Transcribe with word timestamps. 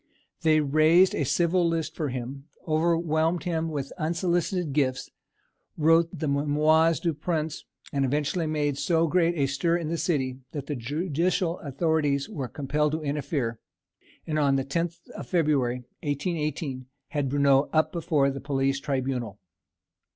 They 0.41 0.61
raised 0.61 1.13
a 1.13 1.23
civil 1.23 1.67
list 1.67 1.95
for 1.95 2.09
him, 2.09 2.45
overwhelmed 2.67 3.43
him 3.43 3.69
with 3.69 3.93
unsolicited 3.99 4.73
gifts, 4.73 5.11
wrote 5.77 6.09
the 6.11 6.25
"Mémoires 6.25 6.99
du 6.99 7.13
Prince," 7.13 7.65
and 7.93 8.03
eventually 8.03 8.47
made 8.47 8.79
so 8.79 9.05
great 9.05 9.35
a 9.35 9.45
stir 9.45 9.77
in 9.77 9.89
the 9.89 9.99
city 9.99 10.39
that 10.53 10.65
the 10.65 10.75
judicial 10.75 11.59
authorities 11.59 12.27
were 12.27 12.47
compelled 12.47 12.93
to 12.93 13.03
interfere, 13.03 13.59
and 14.25 14.39
on 14.39 14.55
the 14.55 14.65
10th 14.65 15.07
of 15.09 15.27
February, 15.27 15.83
1818, 16.01 16.87
had 17.09 17.29
Bruneau 17.29 17.69
up 17.71 17.91
before 17.91 18.31
the 18.31 18.41
Police 18.41 18.79
Tribunal. 18.79 19.37